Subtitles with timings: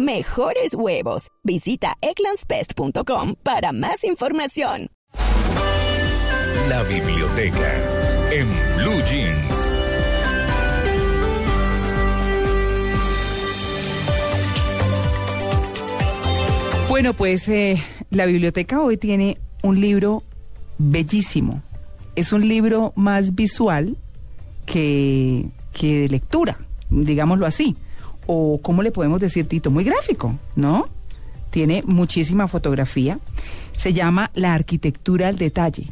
[0.00, 1.28] mejores huevos.
[1.44, 4.88] Visita eclanspest.com para más información.
[6.68, 9.70] La biblioteca en Blue Jeans.
[16.88, 17.80] Bueno, pues eh,
[18.10, 20.24] la biblioteca hoy tiene un libro
[20.78, 21.62] bellísimo.
[22.16, 23.96] Es un libro más visual
[24.66, 26.58] que, que de lectura,
[26.90, 27.76] digámoslo así
[28.26, 30.88] o cómo le podemos decir, Tito, muy gráfico, ¿no?
[31.50, 33.18] Tiene muchísima fotografía.
[33.74, 35.86] Se llama La arquitectura al detalle.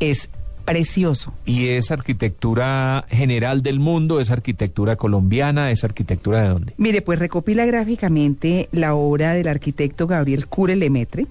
[0.00, 0.28] Es
[0.64, 1.32] precioso.
[1.44, 4.20] ¿Y es arquitectura general del mundo?
[4.20, 5.70] ¿Es arquitectura colombiana?
[5.70, 6.74] ¿Es arquitectura de dónde?
[6.78, 11.26] Mire, pues recopila gráficamente la obra del arquitecto Gabriel Cure Lemetre.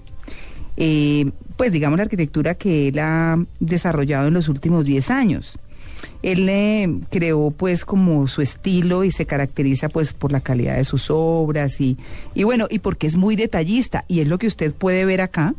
[0.76, 5.58] Eh, pues digamos la arquitectura que él ha desarrollado en los últimos 10 años.
[6.22, 10.84] Él eh, creó pues como su estilo y se caracteriza pues por la calidad de
[10.84, 11.96] sus obras y,
[12.34, 14.04] y bueno, y porque es muy detallista.
[14.08, 15.54] Y es lo que usted puede ver acá.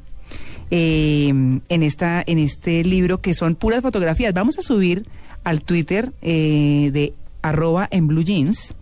[0.72, 4.34] Eh, en esta en este libro que son puras fotografías.
[4.34, 5.06] Vamos a subir
[5.44, 8.74] al Twitter eh, de arroba en blue jeans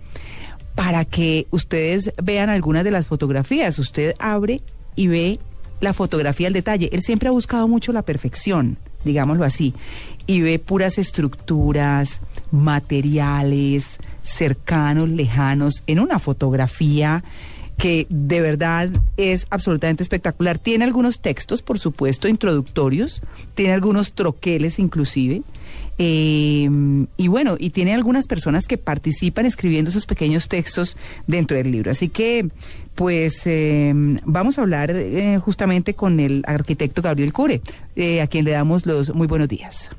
[0.76, 3.78] para que ustedes vean algunas de las fotografías.
[3.80, 4.62] Usted abre
[4.96, 5.40] y ve
[5.82, 6.90] la fotografía al detalle.
[6.94, 9.74] Él siempre ha buscado mucho la perfección digámoslo así,
[10.26, 17.24] y ve puras estructuras, materiales cercanos, lejanos, en una fotografía
[17.84, 20.58] que de verdad es absolutamente espectacular.
[20.58, 23.22] Tiene algunos textos, por supuesto, introductorios,
[23.56, 25.42] tiene algunos troqueles inclusive,
[25.98, 26.70] eh,
[27.18, 30.96] y bueno, y tiene algunas personas que participan escribiendo esos pequeños textos
[31.28, 31.92] dentro del libro.
[31.92, 32.48] Así que,
[32.96, 33.92] pues, eh,
[34.24, 37.60] vamos a hablar eh, justamente con el arquitecto Gabriel Cure,
[38.22, 39.90] a quien le damos los muy buenos días.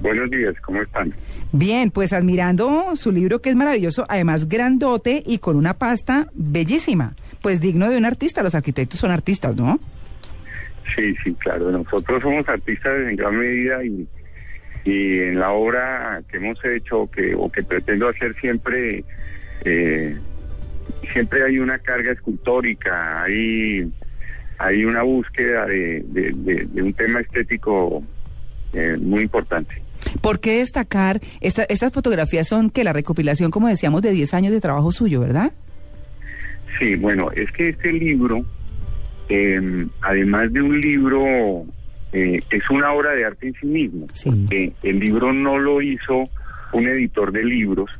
[0.00, 1.14] Buenos días, ¿cómo están?
[1.52, 7.14] Bien, pues admirando su libro que es maravilloso, además grandote y con una pasta bellísima,
[7.42, 9.78] pues digno de un artista, los arquitectos son artistas, ¿no?
[10.94, 14.06] Sí, sí, claro, nosotros somos artistas en gran medida y,
[14.84, 19.04] y en la obra que hemos hecho que, o que pretendo hacer siempre,
[19.64, 20.16] eh,
[21.12, 23.90] siempre hay una carga escultórica, hay,
[24.58, 28.02] hay una búsqueda de, un tema estético
[28.74, 29.83] eh, muy importante.
[30.20, 31.20] ¿Por qué destacar?
[31.40, 35.52] estas fotografías son que la recopilación, como decíamos, de 10 años de trabajo suyo, ¿verdad?
[36.78, 38.44] Sí, bueno, es que este libro,
[39.28, 41.64] em, además de un libro,
[42.12, 44.06] eh, es una obra de arte en sí mismo.
[44.82, 46.28] el libro no lo hizo
[46.72, 47.90] un editor de libros,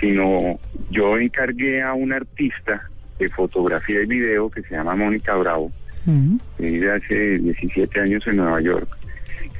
[0.00, 0.58] sino
[0.90, 2.88] yo encargué a un artista
[3.18, 5.70] de fotografía y video que se llama Mónica Bravo,
[6.04, 8.88] que vive hace 17 años en Nueva York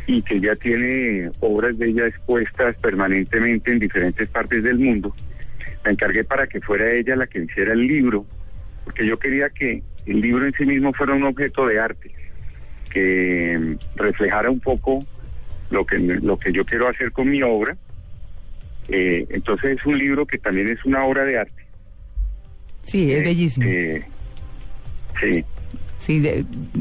[0.06, 5.14] y que ya tiene obras de ella expuestas permanentemente en diferentes partes del mundo.
[5.84, 8.26] La encargué para que fuera ella la que hiciera el libro,
[8.84, 12.10] porque yo quería que el libro en sí mismo fuera un objeto de arte,
[12.90, 15.04] que reflejara un poco
[15.70, 17.76] lo que, lo que yo quiero hacer con mi obra.
[18.88, 21.64] Eh, entonces es un libro que también es una obra de arte.
[22.82, 23.66] Sí, es bellísimo.
[23.66, 24.04] Eh,
[25.20, 25.44] sí.
[26.04, 26.22] Sí,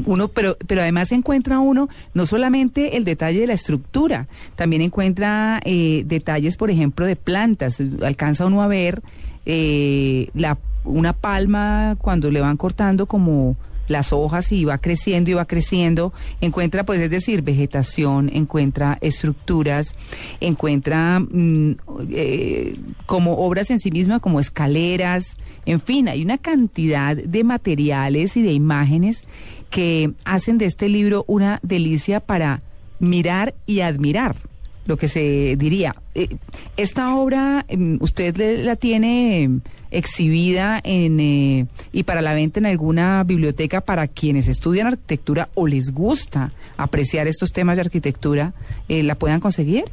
[0.04, 5.62] uno, pero, pero además encuentra uno no solamente el detalle de la estructura, también encuentra
[5.64, 7.80] eh, detalles, por ejemplo, de plantas.
[8.02, 9.00] Alcanza uno a ver
[9.46, 13.56] eh, la, una palma cuando le van cortando como
[13.88, 19.94] las hojas y va creciendo y va creciendo, encuentra, pues es decir, vegetación, encuentra estructuras,
[20.40, 21.76] encuentra mm,
[22.10, 25.36] eh, como obras en sí mismas, como escaleras,
[25.66, 29.24] en fin, hay una cantidad de materiales y de imágenes
[29.70, 32.62] que hacen de este libro una delicia para
[32.98, 34.36] mirar y admirar
[34.86, 35.94] lo que se diría.
[36.14, 36.28] Eh,
[36.76, 39.60] esta obra, mm, usted la tiene
[39.94, 45.66] exhibida en, eh, y para la venta en alguna biblioteca para quienes estudian arquitectura o
[45.66, 48.52] les gusta apreciar estos temas de arquitectura,
[48.88, 49.84] eh, ¿la puedan conseguir?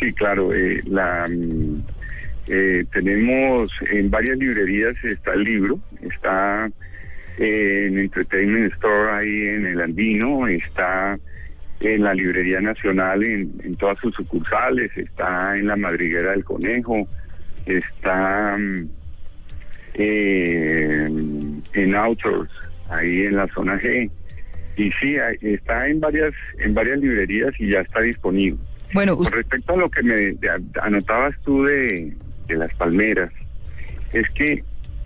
[0.00, 0.52] Sí, claro.
[0.52, 1.82] Eh, la, mm,
[2.92, 6.70] tenemos en varias librerías está el libro, está
[7.38, 11.18] en Entertainment Store ahí en el Andino, está
[11.80, 17.06] en la Librería Nacional en, en todas sus sucursales, está en la Madriguera del Conejo,
[17.66, 18.88] está mm,
[19.94, 21.08] eh,
[21.72, 22.50] en Outdoors,
[22.88, 24.10] ahí en la zona G.
[24.76, 28.58] Y sí, está en varias, en varias librerías y ya está disponible.
[28.92, 30.36] Bueno, Con respecto a lo que me
[30.82, 32.14] anotabas tú de,
[32.48, 33.32] las palmeras,
[34.12, 34.62] es que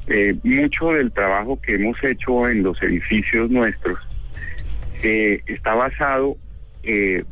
[0.09, 3.99] eh, mucho del trabajo que hemos hecho en los edificios nuestros
[5.03, 6.37] eh, está basado
[6.83, 7.25] eh,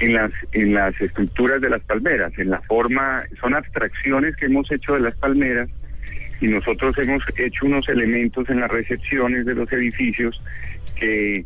[0.00, 4.70] en las en las estructuras de las palmeras, en la forma, son abstracciones que hemos
[4.70, 5.68] hecho de las palmeras
[6.40, 10.42] y nosotros hemos hecho unos elementos en las recepciones de los edificios
[10.96, 11.44] que,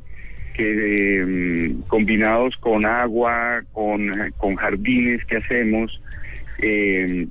[0.59, 6.01] mm, combinados con agua, con, con jardines que hacemos,
[6.61, 7.27] eh,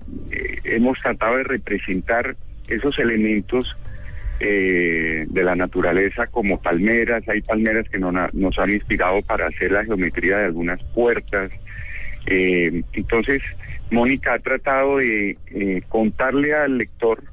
[0.64, 2.36] hemos tratado de representar
[2.68, 3.76] esos elementos
[4.40, 9.86] eh, de la naturaleza como palmeras, hay palmeras que nos han inspirado para hacer la
[9.86, 11.52] geometría de algunas puertas.
[12.26, 13.42] Eh, entonces,
[13.90, 15.38] Mónica ha tratado de
[15.90, 17.24] contarle al lector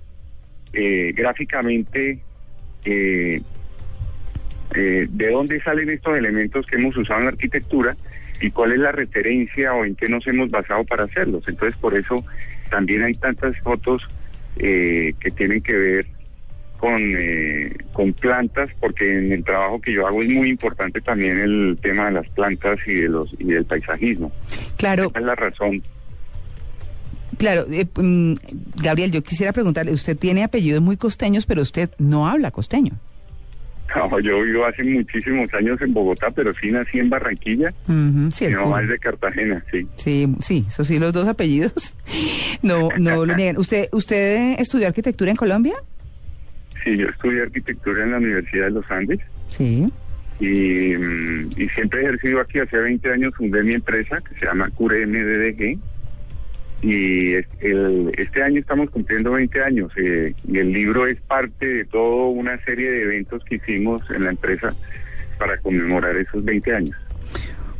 [0.76, 2.18] eh, gráficamente
[2.84, 3.40] eh,
[4.74, 7.96] eh, de dónde salen estos elementos que hemos usado en la arquitectura
[8.40, 11.46] y cuál es la referencia o en qué nos hemos basado para hacerlos.
[11.46, 12.24] Entonces, por eso
[12.70, 14.02] también hay tantas fotos
[14.56, 16.06] que tienen que ver
[16.78, 17.00] con,
[17.92, 22.06] con plantas, porque en el trabajo que yo hago es muy importante también el tema
[22.06, 24.32] de las plantas y de los y del paisajismo.
[24.76, 25.04] Claro.
[25.04, 25.82] Esa es la razón
[27.36, 28.34] Claro, eh, mm,
[28.76, 32.94] Gabriel, yo quisiera preguntarle, usted tiene apellidos muy costeños, pero usted no habla costeño.
[33.94, 37.72] No, yo vivo hace muchísimos años en Bogotá, pero sí nací en Barranquilla.
[38.32, 39.86] sí, no, es de Cartagena, sí.
[39.96, 41.94] Sí, sí, eso sí, los dos apellidos.
[42.62, 43.58] No, no lo niegan.
[43.58, 45.74] ¿Usted, ¿Usted estudió arquitectura en Colombia?
[46.84, 49.20] Sí, yo estudié arquitectura en la Universidad de los Andes.
[49.48, 49.90] Sí.
[50.38, 52.58] Y, mm, y siempre he ejercido aquí.
[52.58, 55.78] Hace 20 años fundé mi empresa que se llama Cure MDDG
[56.84, 62.26] y este año estamos cumpliendo 20 años eh, y el libro es parte de toda
[62.26, 64.74] una serie de eventos que hicimos en la empresa
[65.38, 66.96] para conmemorar esos 20 años.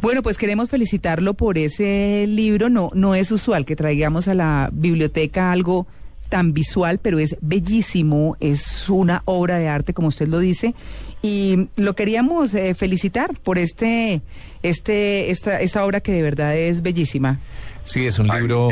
[0.01, 2.71] Bueno, pues queremos felicitarlo por ese libro.
[2.71, 5.87] No, no es usual que traigamos a la biblioteca algo
[6.35, 10.75] tan visual, pero es bellísimo, es una obra de arte, como usted lo dice,
[11.23, 14.21] y lo queríamos eh, felicitar por este,
[14.65, 17.39] este, esta, esta obra que de verdad es bellísima.
[17.85, 18.71] Sí, es un libro.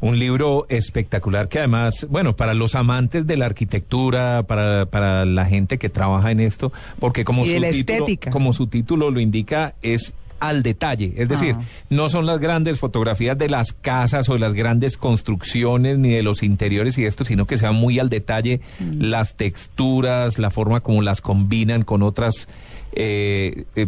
[0.00, 5.44] Un libro espectacular que además, bueno, para los amantes de la arquitectura, para, para la
[5.44, 10.14] gente que trabaja en esto, porque como, su, título, como su título lo indica, es
[10.48, 11.12] al detalle.
[11.16, 11.62] Es decir, ah.
[11.90, 16.22] no son las grandes fotografías de las casas o de las grandes construcciones ni de
[16.22, 19.00] los interiores y esto, sino que se va muy al detalle mm.
[19.00, 22.48] las texturas, la forma como las combinan con otras
[22.96, 23.86] eh, eh,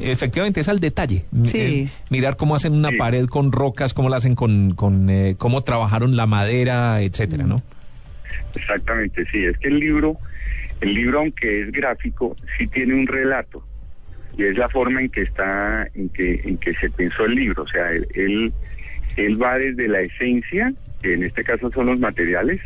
[0.00, 1.24] efectivamente es al detalle.
[1.54, 5.62] Eh, mirar cómo hacen una pared con rocas, cómo la hacen con, con eh, cómo
[5.62, 7.62] trabajaron la madera, etcétera, ¿no?
[8.54, 9.44] Exactamente, sí.
[9.44, 10.16] Es que el libro,
[10.80, 13.62] el libro aunque es gráfico, sí tiene un relato
[14.36, 17.62] y es la forma en que está, en que, en que se pensó el libro.
[17.62, 18.52] O sea, él,
[19.16, 20.72] él va desde la esencia,
[21.02, 22.60] que en este caso son los materiales,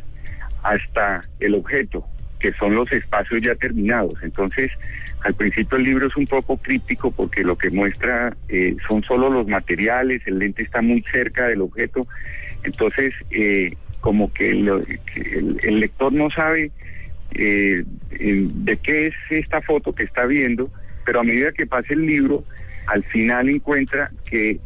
[0.62, 2.06] hasta el objeto,
[2.40, 4.22] que son los espacios ya terminados.
[4.22, 4.70] Entonces,
[5.24, 9.30] al principio el libro es un poco crítico porque lo que muestra eh, son solo
[9.30, 12.06] los materiales, el lente está muy cerca del objeto,
[12.62, 16.70] entonces eh, como que, el, lector no sabe
[17.32, 20.70] eh, de qué es esta foto que está viendo,
[21.04, 22.44] pero a medida que pasa el libro,
[22.86, 24.58] al final encuentra que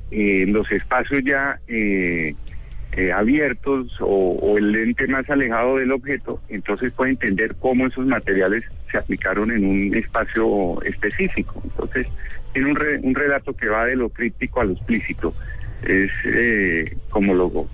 [0.49, 1.61] los espacios ya
[2.99, 8.65] eh, abiertos o, el lente más alejado del objeto, entonces puede entender cómo esos materiales
[8.91, 11.61] se aplicaron en un espacio específico.
[11.63, 12.07] Entonces,
[12.53, 15.35] tiene un, un relato que va de lo crítico a lo explícito.
[15.83, 17.69] Es eh, como lo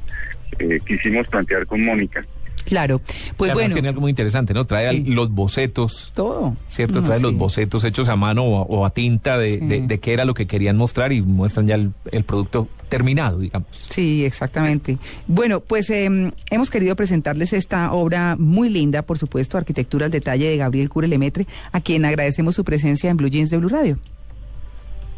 [0.59, 2.25] eh, quisimos plantear con Mónica.
[2.65, 3.01] Claro,
[3.37, 3.75] pues bueno.
[3.75, 4.67] Tiene algo muy interesante, ¿no?
[4.67, 6.13] Trae los bocetos.
[6.15, 6.57] Todo.
[6.69, 7.03] ¿Cierto?
[7.03, 10.47] Trae los bocetos hechos a mano o, a tinta de, de, qué era lo que
[10.47, 13.69] querían mostrar y muestran ya el, producto terminado, digamos.
[13.91, 14.99] Sí, exactamente.
[15.27, 20.49] Bueno, pues em, hemos querido presentarles esta obra muy linda, por supuesto, Arquitectura al Detalle
[20.49, 23.99] de Gabriel Cure Lemetre, a quien agradecemos su presencia en Blue Jeans de Blue Radio.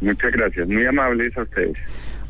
[0.00, 1.76] Muchas gracias, muy amables a ustedes.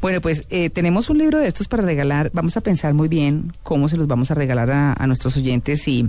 [0.01, 2.31] Bueno, pues eh, tenemos un libro de estos para regalar.
[2.33, 5.87] Vamos a pensar muy bien cómo se los vamos a regalar a, nuestros oyentes.
[5.89, 6.09] Y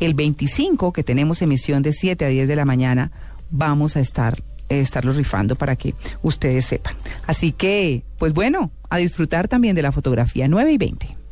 [0.00, 3.10] el 25, que tenemos emisión de 7 a 10 de la mañana,
[3.50, 6.94] vamos a estar eh, estarlos rifando para que ustedes sepan.
[7.26, 11.23] Así que, pues bueno, a disfrutar también de la fotografía 9 y 20.